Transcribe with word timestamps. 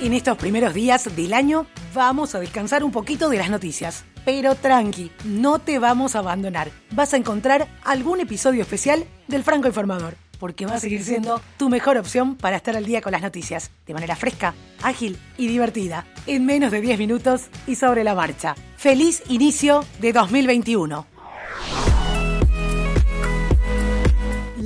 En 0.00 0.12
estos 0.12 0.38
primeros 0.38 0.74
días 0.74 1.16
del 1.16 1.34
año 1.34 1.66
vamos 1.92 2.36
a 2.36 2.38
descansar 2.38 2.84
un 2.84 2.92
poquito 2.92 3.28
de 3.28 3.38
las 3.38 3.50
noticias. 3.50 4.04
Pero 4.24 4.54
tranqui, 4.54 5.10
no 5.24 5.58
te 5.58 5.80
vamos 5.80 6.14
a 6.14 6.20
abandonar. 6.20 6.70
Vas 6.92 7.14
a 7.14 7.16
encontrar 7.16 7.66
algún 7.82 8.20
episodio 8.20 8.62
especial 8.62 9.04
del 9.26 9.42
Franco 9.42 9.66
Informador, 9.66 10.14
porque 10.38 10.66
va 10.66 10.74
a 10.74 10.80
seguir 10.80 11.02
siendo 11.02 11.40
tu 11.56 11.68
mejor 11.68 11.96
opción 11.96 12.36
para 12.36 12.56
estar 12.56 12.76
al 12.76 12.84
día 12.84 13.00
con 13.00 13.10
las 13.10 13.22
noticias, 13.22 13.72
de 13.86 13.94
manera 13.94 14.14
fresca, 14.14 14.54
ágil 14.82 15.18
y 15.36 15.48
divertida, 15.48 16.06
en 16.28 16.46
menos 16.46 16.70
de 16.70 16.80
10 16.80 16.96
minutos 16.96 17.46
y 17.66 17.74
sobre 17.74 18.04
la 18.04 18.14
marcha. 18.14 18.54
Feliz 18.76 19.24
inicio 19.28 19.84
de 20.00 20.12
2021. 20.12 21.17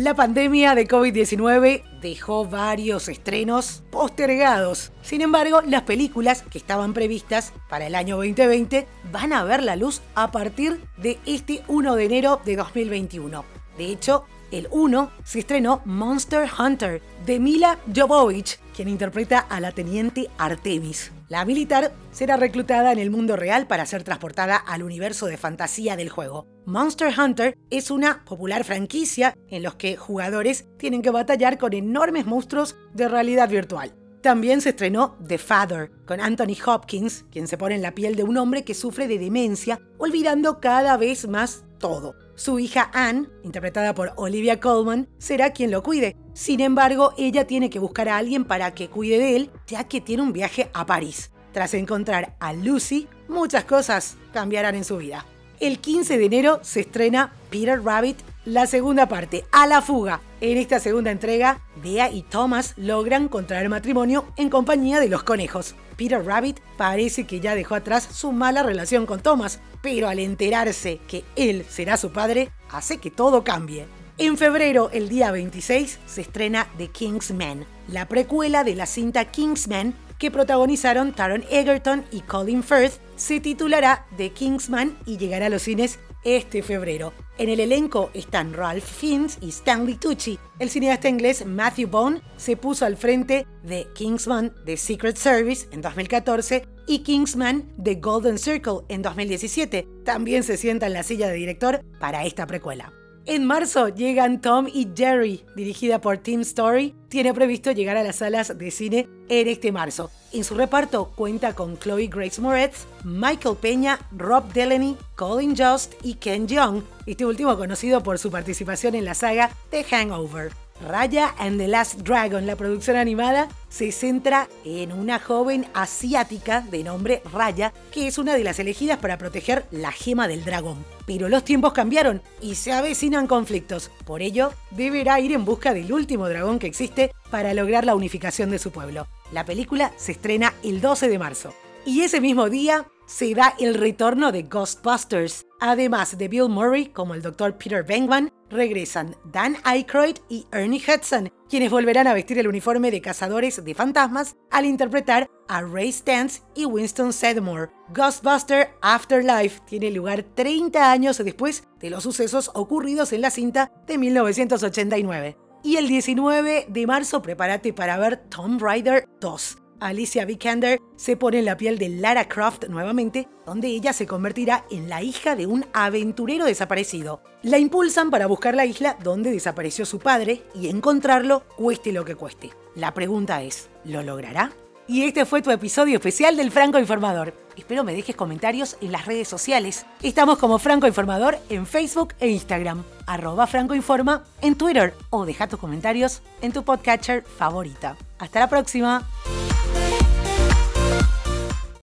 La 0.00 0.14
pandemia 0.14 0.74
de 0.74 0.88
COVID-19 0.88 1.82
dejó 2.00 2.46
varios 2.46 3.06
estrenos 3.10 3.82
postergados. 3.90 4.92
Sin 5.02 5.20
embargo, 5.20 5.60
las 5.60 5.82
películas 5.82 6.42
que 6.50 6.56
estaban 6.56 6.94
previstas 6.94 7.52
para 7.68 7.86
el 7.86 7.94
año 7.94 8.16
2020 8.16 8.86
van 9.12 9.34
a 9.34 9.44
ver 9.44 9.62
la 9.62 9.76
luz 9.76 10.00
a 10.14 10.30
partir 10.30 10.80
de 10.96 11.18
este 11.26 11.62
1 11.68 11.96
de 11.96 12.04
enero 12.06 12.40
de 12.46 12.56
2021. 12.56 13.44
De 13.76 13.92
hecho, 13.92 14.24
el 14.50 14.68
1 14.70 15.10
se 15.24 15.40
estrenó 15.40 15.82
Monster 15.84 16.48
Hunter 16.58 17.02
de 17.24 17.38
Mila 17.38 17.78
Jovovich, 17.94 18.58
quien 18.74 18.88
interpreta 18.88 19.38
a 19.38 19.60
la 19.60 19.72
teniente 19.72 20.28
Artemis. 20.38 21.12
La 21.28 21.44
militar 21.44 21.92
será 22.10 22.36
reclutada 22.36 22.90
en 22.90 22.98
el 22.98 23.10
mundo 23.10 23.36
real 23.36 23.66
para 23.66 23.86
ser 23.86 24.02
transportada 24.02 24.56
al 24.56 24.82
universo 24.82 25.26
de 25.26 25.36
fantasía 25.36 25.96
del 25.96 26.08
juego. 26.08 26.46
Monster 26.66 27.12
Hunter 27.16 27.56
es 27.70 27.90
una 27.90 28.24
popular 28.24 28.64
franquicia 28.64 29.34
en 29.48 29.62
los 29.62 29.76
que 29.76 29.96
jugadores 29.96 30.66
tienen 30.76 31.02
que 31.02 31.10
batallar 31.10 31.58
con 31.58 31.72
enormes 31.72 32.26
monstruos 32.26 32.76
de 32.94 33.08
realidad 33.08 33.48
virtual. 33.48 33.94
También 34.22 34.60
se 34.60 34.70
estrenó 34.70 35.16
The 35.26 35.38
Father, 35.38 35.90
con 36.04 36.20
Anthony 36.20 36.56
Hopkins, 36.66 37.24
quien 37.30 37.48
se 37.48 37.56
pone 37.56 37.76
en 37.76 37.82
la 37.82 37.94
piel 37.94 38.16
de 38.16 38.22
un 38.22 38.36
hombre 38.36 38.64
que 38.64 38.74
sufre 38.74 39.08
de 39.08 39.18
demencia, 39.18 39.80
olvidando 39.96 40.60
cada 40.60 40.96
vez 40.98 41.26
más 41.26 41.64
todo. 41.78 42.14
Su 42.40 42.58
hija 42.58 42.90
Anne, 42.94 43.28
interpretada 43.42 43.94
por 43.94 44.14
Olivia 44.16 44.60
Colman, 44.60 45.10
será 45.18 45.50
quien 45.50 45.70
lo 45.70 45.82
cuide. 45.82 46.16
Sin 46.32 46.60
embargo, 46.60 47.12
ella 47.18 47.46
tiene 47.46 47.68
que 47.68 47.78
buscar 47.78 48.08
a 48.08 48.16
alguien 48.16 48.46
para 48.46 48.72
que 48.72 48.88
cuide 48.88 49.18
de 49.18 49.36
él, 49.36 49.50
ya 49.66 49.84
que 49.84 50.00
tiene 50.00 50.22
un 50.22 50.32
viaje 50.32 50.70
a 50.72 50.86
París. 50.86 51.32
Tras 51.52 51.74
encontrar 51.74 52.36
a 52.40 52.54
Lucy, 52.54 53.08
muchas 53.28 53.64
cosas 53.64 54.16
cambiarán 54.32 54.74
en 54.74 54.84
su 54.84 54.96
vida. 54.96 55.26
El 55.58 55.80
15 55.80 56.16
de 56.16 56.24
enero 56.24 56.60
se 56.62 56.80
estrena 56.80 57.34
Peter 57.50 57.84
Rabbit 57.84 58.16
la 58.44 58.66
segunda 58.66 59.06
parte, 59.06 59.44
A 59.52 59.66
la 59.66 59.82
fuga. 59.82 60.20
En 60.40 60.56
esta 60.56 60.80
segunda 60.80 61.10
entrega, 61.10 61.60
Bea 61.76 62.10
y 62.10 62.22
Thomas 62.22 62.74
logran 62.76 63.28
contraer 63.28 63.68
matrimonio 63.68 64.26
en 64.36 64.48
compañía 64.48 65.00
de 65.00 65.08
los 65.08 65.22
conejos. 65.22 65.74
Peter 65.96 66.24
Rabbit 66.24 66.60
parece 66.78 67.26
que 67.26 67.40
ya 67.40 67.54
dejó 67.54 67.74
atrás 67.74 68.08
su 68.10 68.32
mala 68.32 68.62
relación 68.62 69.04
con 69.04 69.20
Thomas, 69.20 69.60
pero 69.82 70.08
al 70.08 70.18
enterarse 70.18 70.98
que 71.06 71.24
él 71.36 71.66
será 71.68 71.96
su 71.98 72.10
padre, 72.12 72.50
hace 72.70 72.98
que 72.98 73.10
todo 73.10 73.44
cambie. 73.44 73.86
En 74.16 74.36
febrero, 74.36 74.90
el 74.92 75.08
día 75.08 75.30
26, 75.30 75.98
se 76.06 76.20
estrena 76.20 76.68
The 76.78 76.88
Kingsman, 76.88 77.66
la 77.88 78.08
precuela 78.08 78.64
de 78.64 78.74
la 78.74 78.86
cinta 78.86 79.26
Kingsman 79.26 79.94
que 80.18 80.30
protagonizaron 80.30 81.12
Taron 81.12 81.44
Egerton 81.50 82.04
y 82.10 82.20
Colin 82.20 82.62
Firth, 82.62 83.00
se 83.16 83.40
titulará 83.40 84.06
The 84.18 84.30
Kingsman 84.30 84.96
y 85.06 85.16
llegará 85.16 85.46
a 85.46 85.50
los 85.50 85.62
cines 85.62 85.98
este 86.24 86.62
febrero. 86.62 87.14
En 87.40 87.48
el 87.48 87.58
elenco 87.58 88.10
están 88.12 88.52
Ralph 88.52 88.84
Fiennes 88.84 89.38
y 89.40 89.48
Stanley 89.48 89.94
Tucci. 89.94 90.38
El 90.58 90.68
cineasta 90.68 91.08
inglés 91.08 91.46
Matthew 91.46 91.88
Bone 91.88 92.20
se 92.36 92.54
puso 92.54 92.84
al 92.84 92.98
frente 92.98 93.46
de 93.62 93.86
Kingsman 93.94 94.52
The 94.66 94.76
Secret 94.76 95.16
Service 95.16 95.66
en 95.72 95.80
2014 95.80 96.68
y 96.86 96.98
Kingsman 96.98 97.66
The 97.82 97.94
Golden 97.94 98.36
Circle 98.36 98.80
en 98.90 99.00
2017. 99.00 99.88
También 100.04 100.42
se 100.42 100.58
sienta 100.58 100.86
en 100.86 100.92
la 100.92 101.02
silla 101.02 101.28
de 101.28 101.36
director 101.36 101.82
para 101.98 102.26
esta 102.26 102.46
precuela. 102.46 102.92
En 103.26 103.46
marzo 103.46 103.88
llegan 103.88 104.40
Tom 104.40 104.66
y 104.66 104.88
Jerry, 104.96 105.44
dirigida 105.54 106.00
por 106.00 106.18
Tim 106.18 106.40
Story. 106.40 106.94
Tiene 107.08 107.34
previsto 107.34 107.70
llegar 107.70 107.96
a 107.96 108.02
las 108.02 108.16
salas 108.16 108.56
de 108.56 108.70
cine 108.70 109.08
en 109.28 109.46
este 109.46 109.72
marzo. 109.72 110.10
En 110.32 110.42
su 110.42 110.54
reparto 110.54 111.12
cuenta 111.14 111.54
con 111.54 111.78
Chloe 111.78 112.06
Grace 112.06 112.40
Moretz, 112.40 112.86
Michael 113.04 113.56
Peña, 113.56 113.98
Rob 114.16 114.50
Delaney, 114.52 114.96
Colin 115.16 115.54
Jost 115.56 115.94
y 116.02 116.14
Ken 116.14 116.48
Jeong, 116.48 116.82
este 117.06 117.26
último 117.26 117.56
conocido 117.56 118.02
por 118.02 118.18
su 118.18 118.30
participación 118.30 118.94
en 118.94 119.04
la 119.04 119.14
saga 119.14 119.50
The 119.70 119.84
Hangover. 119.84 120.50
Raya 120.86 121.34
and 121.38 121.58
the 121.58 121.68
Last 121.68 122.00
Dragon, 122.00 122.46
la 122.46 122.56
producción 122.56 122.96
animada, 122.96 123.48
se 123.68 123.92
centra 123.92 124.48
en 124.64 124.92
una 124.92 125.18
joven 125.18 125.66
asiática 125.74 126.62
de 126.62 126.82
nombre 126.82 127.22
Raya, 127.32 127.72
que 127.92 128.06
es 128.06 128.18
una 128.18 128.34
de 128.34 128.44
las 128.44 128.58
elegidas 128.58 128.98
para 128.98 129.18
proteger 129.18 129.66
la 129.70 129.92
gema 129.92 130.26
del 130.26 130.44
dragón. 130.44 130.84
Pero 131.06 131.28
los 131.28 131.44
tiempos 131.44 131.72
cambiaron 131.72 132.22
y 132.40 132.54
se 132.54 132.72
avecinan 132.72 133.26
conflictos. 133.26 133.90
Por 134.04 134.22
ello, 134.22 134.52
deberá 134.70 135.20
ir 135.20 135.32
en 135.32 135.44
busca 135.44 135.74
del 135.74 135.92
último 135.92 136.28
dragón 136.28 136.58
que 136.58 136.66
existe 136.66 137.12
para 137.30 137.52
lograr 137.52 137.84
la 137.84 137.94
unificación 137.94 138.50
de 138.50 138.58
su 138.58 138.70
pueblo. 138.70 139.06
La 139.32 139.44
película 139.44 139.92
se 139.96 140.12
estrena 140.12 140.54
el 140.62 140.80
12 140.80 141.08
de 141.08 141.18
marzo. 141.18 141.52
Y 141.84 142.02
ese 142.02 142.20
mismo 142.20 142.50
día 142.50 142.86
se 143.10 143.34
da 143.34 143.54
el 143.58 143.74
retorno 143.74 144.30
de 144.30 144.44
Ghostbusters. 144.44 145.44
Además 145.58 146.16
de 146.16 146.28
Bill 146.28 146.48
Murray 146.48 146.86
como 146.86 147.14
el 147.14 147.22
Dr. 147.22 147.58
Peter 147.58 147.84
Venkman, 147.84 148.30
regresan 148.48 149.16
Dan 149.24 149.56
Aykroyd 149.64 150.18
y 150.28 150.46
Ernie 150.52 150.80
Hudson, 150.80 151.28
quienes 151.48 151.72
volverán 151.72 152.06
a 152.06 152.14
vestir 152.14 152.38
el 152.38 152.46
uniforme 152.46 152.90
de 152.92 153.02
cazadores 153.02 153.62
de 153.62 153.74
fantasmas 153.74 154.36
al 154.50 154.64
interpretar 154.64 155.28
a 155.48 155.60
Ray 155.60 155.90
Stantz 155.90 156.42
y 156.54 156.66
Winston 156.66 157.12
Sedmore. 157.12 157.70
Ghostbuster 157.92 158.70
Afterlife 158.80 159.60
tiene 159.66 159.90
lugar 159.90 160.22
30 160.22 160.90
años 160.90 161.18
después 161.18 161.64
de 161.80 161.90
los 161.90 162.04
sucesos 162.04 162.52
ocurridos 162.54 163.12
en 163.12 163.22
la 163.22 163.30
cinta 163.30 163.72
de 163.88 163.98
1989. 163.98 165.36
Y 165.64 165.76
el 165.76 165.88
19 165.88 166.66
de 166.68 166.86
marzo 166.86 167.20
prepárate 167.20 167.72
para 167.72 167.98
ver 167.98 168.18
Tomb 168.28 168.62
Raider 168.62 169.06
2. 169.20 169.58
Alicia 169.80 170.24
Vikander 170.24 170.80
se 170.96 171.16
pone 171.16 171.40
en 171.40 171.46
la 171.46 171.56
piel 171.56 171.78
de 171.78 171.88
Lara 171.88 172.28
Croft 172.28 172.68
nuevamente, 172.68 173.28
donde 173.46 173.68
ella 173.68 173.92
se 173.92 174.06
convertirá 174.06 174.64
en 174.70 174.88
la 174.88 175.02
hija 175.02 175.36
de 175.36 175.46
un 175.46 175.66
aventurero 175.72 176.44
desaparecido. 176.44 177.22
La 177.42 177.58
impulsan 177.58 178.10
para 178.10 178.26
buscar 178.26 178.54
la 178.54 178.66
isla 178.66 178.96
donde 179.02 179.30
desapareció 179.30 179.86
su 179.86 179.98
padre 179.98 180.42
y 180.54 180.68
encontrarlo 180.68 181.42
cueste 181.56 181.92
lo 181.92 182.04
que 182.04 182.14
cueste. 182.14 182.50
La 182.74 182.94
pregunta 182.94 183.42
es, 183.42 183.70
¿lo 183.84 184.02
logrará? 184.02 184.52
Y 184.86 185.04
este 185.04 185.24
fue 185.24 185.40
tu 185.40 185.52
episodio 185.52 185.98
especial 185.98 186.36
del 186.36 186.50
Franco 186.50 186.78
Informador. 186.78 187.32
Espero 187.56 187.84
me 187.84 187.94
dejes 187.94 188.16
comentarios 188.16 188.76
en 188.80 188.90
las 188.90 189.06
redes 189.06 189.28
sociales. 189.28 189.86
Estamos 190.02 190.38
como 190.38 190.58
Franco 190.58 190.88
Informador 190.88 191.38
en 191.48 191.64
Facebook 191.64 192.14
e 192.18 192.28
Instagram, 192.28 192.82
arroba 193.06 193.46
Franco 193.46 193.76
Informa 193.76 194.24
en 194.42 194.56
Twitter 194.56 194.94
o 195.10 195.24
deja 195.26 195.46
tus 195.46 195.60
comentarios 195.60 196.22
en 196.42 196.52
tu 196.52 196.64
podcatcher 196.64 197.22
favorita. 197.22 197.96
Hasta 198.18 198.40
la 198.40 198.48
próxima. 198.48 199.06